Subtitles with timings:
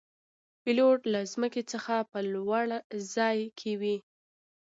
[0.63, 2.65] پیلوټ له ځمکې څخه په لوړ
[3.15, 3.97] ځای کې وي.